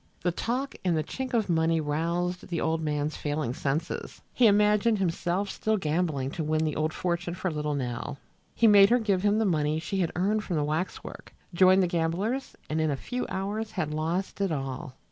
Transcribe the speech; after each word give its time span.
The 0.21 0.31
talk 0.31 0.73
and 0.83 0.97
the 0.97 1.03
chink 1.03 1.35
of 1.35 1.45
the 1.45 1.53
money 1.53 1.79
roused 1.79 2.47
the 2.47 2.59
old 2.59 2.81
man's 2.81 3.15
failing 3.15 3.53
senses. 3.53 4.23
He 4.33 4.47
imagined 4.47 4.97
himself 4.97 5.47
still 5.51 5.77
gambling 5.77 6.31
to 6.31 6.43
win 6.43 6.63
the 6.65 6.75
old 6.75 6.91
fortune 6.91 7.35
for 7.35 7.51
little 7.51 7.75
Nell. 7.75 8.17
He 8.55 8.65
made 8.65 8.89
her 8.89 8.97
give 8.97 9.21
him 9.21 9.37
the 9.37 9.45
money 9.45 9.77
she 9.79 9.99
had 9.99 10.11
earned 10.15 10.43
from 10.43 10.55
the 10.55 10.63
waxwork, 10.63 11.35
joined 11.53 11.83
the 11.83 11.87
gamblers 11.87 12.55
and 12.67 12.81
in 12.81 12.89
a 12.89 12.97
few 12.97 13.27
hours 13.29 13.73
had 13.73 13.93
lost 13.93 14.41
it 14.41 14.51
all. 14.51 14.95